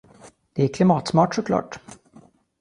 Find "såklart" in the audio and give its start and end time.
1.35-1.79